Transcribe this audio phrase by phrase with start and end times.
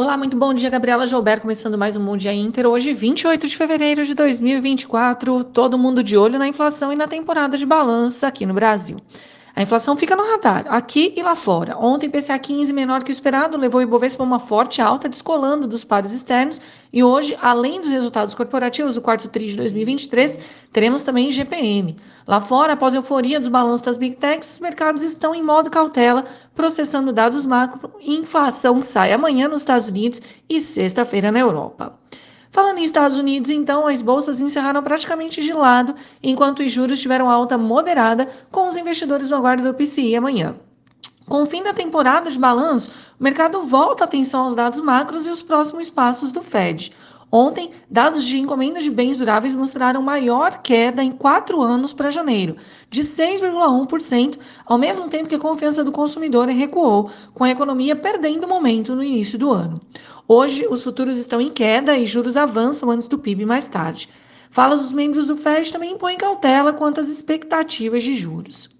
[0.00, 2.66] Olá, muito bom dia, Gabriela Joubert, começando mais um Dia Inter.
[2.66, 7.58] Hoje, 28 de fevereiro de 2024, todo mundo de olho na inflação e na temporada
[7.58, 8.96] de balanços aqui no Brasil.
[9.54, 11.76] A inflação fica no radar, aqui e lá fora.
[11.76, 15.66] Ontem, PCA 15 menor que o esperado levou o Ibovespa a uma forte alta, descolando
[15.66, 16.60] dos pares externos.
[16.92, 20.38] E hoje, além dos resultados corporativos do quarto TRI de 2023,
[20.72, 21.96] teremos também GPM.
[22.26, 25.70] Lá fora, após a euforia dos balanços das Big Techs, os mercados estão em modo
[25.70, 31.99] cautela, processando dados macro inflação sai amanhã nos Estados Unidos e sexta-feira na Europa.
[32.50, 37.30] Falando em Estados Unidos, então, as bolsas encerraram praticamente de lado, enquanto os juros tiveram
[37.30, 40.56] alta moderada, com os investidores no aguardo do PCI amanhã.
[41.28, 45.26] Com o fim da temporada de balanço, o mercado volta a atenção aos dados macros
[45.26, 46.92] e os próximos passos do Fed.
[47.32, 52.56] Ontem, dados de encomendas de bens duráveis mostraram maior queda em quatro anos para janeiro,
[52.90, 58.48] de 6,1%, ao mesmo tempo que a confiança do consumidor recuou, com a economia perdendo
[58.48, 59.80] momento no início do ano.
[60.26, 64.08] Hoje, os futuros estão em queda e juros avançam antes do PIB mais tarde.
[64.50, 68.79] Falas dos membros do FED também impõem cautela quanto às expectativas de juros.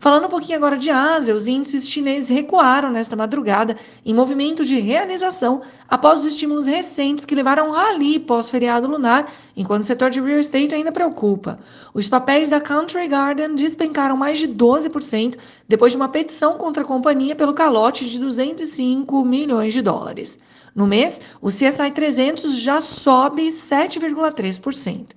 [0.00, 4.80] Falando um pouquinho agora de Ásia, os índices chineses recuaram nesta madrugada em movimento de
[4.80, 10.18] realização após os estímulos recentes que levaram um rally pós-feriado lunar, enquanto o setor de
[10.18, 11.58] real estate ainda preocupa.
[11.92, 15.36] Os papéis da Country Garden despencaram mais de 12%
[15.68, 20.38] depois de uma petição contra a companhia pelo calote de 205 milhões de dólares.
[20.74, 25.08] No mês, o CSI 300 já sobe 7,3%.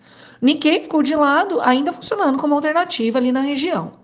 [0.42, 4.03] Nikkei ficou de lado, ainda funcionando como alternativa ali na região.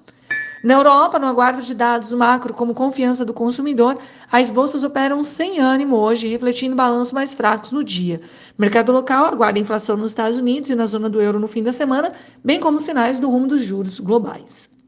[0.61, 3.97] Na Europa, no aguardo de dados macro como confiança do consumidor,
[4.29, 8.21] as bolsas operam sem ânimo hoje, refletindo balanços mais fracos no dia.
[8.57, 11.71] Mercado local aguarda inflação nos Estados Unidos e na zona do euro no fim da
[11.71, 12.11] semana,
[12.43, 14.78] bem como sinais do rumo dos juros globais.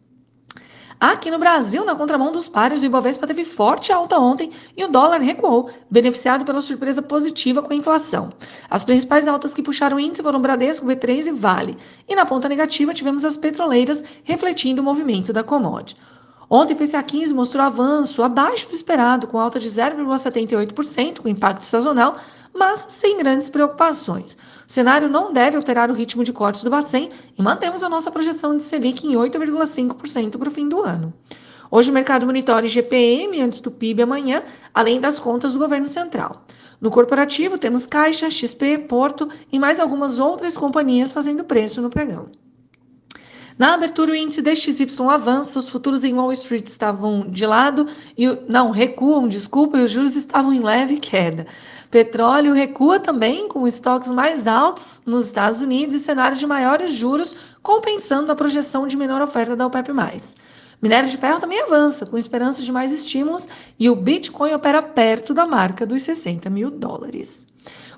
[1.02, 4.88] Aqui no Brasil, na contramão dos pares, o Ibovespa teve forte alta ontem e o
[4.88, 8.32] dólar recuou, beneficiado pela surpresa positiva com a inflação.
[8.70, 11.76] As principais altas que puxaram o índice foram Bradesco, B3 e Vale.
[12.08, 15.98] E na ponta negativa tivemos as petroleiras, refletindo o movimento da commodity.
[16.54, 21.66] Ontem, o PCA 15 mostrou avanço abaixo do esperado, com alta de 0,78%, com impacto
[21.66, 22.18] sazonal,
[22.54, 24.34] mas sem grandes preocupações.
[24.34, 24.38] O
[24.72, 27.10] cenário não deve alterar o ritmo de cortes do Bacen
[27.40, 31.14] e mantemos a nossa projeção de Selic em 8,5% para o fim do ano.
[31.72, 36.46] Hoje o mercado monitora IGPM antes do PIB amanhã, além das contas do governo central.
[36.82, 42.30] No corporativo, temos Caixa, XP, Porto e mais algumas outras companhias fazendo preço no pregão.
[43.62, 47.86] Na abertura, o índice DXY avança, os futuros em Wall Street estavam de lado,
[48.18, 51.46] e não, recuam, desculpa, e os juros estavam em leve queda.
[51.92, 57.36] Petróleo recua também, com estoques mais altos nos Estados Unidos e cenário de maiores juros,
[57.62, 59.92] compensando a projeção de menor oferta da OPEP+.
[60.82, 63.48] Minério de ferro também avança, com esperança de mais estímulos,
[63.78, 67.46] e o Bitcoin opera perto da marca dos 60 mil dólares.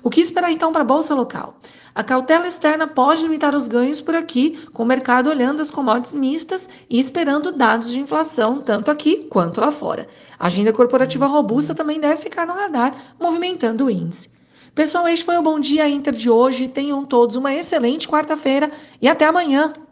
[0.04, 1.58] O que esperar então para a bolsa local?
[1.94, 6.12] A cautela externa pode limitar os ganhos por aqui, com o mercado olhando as commodities
[6.12, 10.06] mistas e esperando dados de inflação, tanto aqui quanto lá fora.
[10.38, 14.28] A agenda corporativa robusta também deve ficar no radar, movimentando o índice.
[14.74, 16.68] Pessoal, este foi o Bom Dia Inter de hoje.
[16.68, 18.70] Tenham todos uma excelente quarta-feira
[19.00, 19.72] e até amanhã.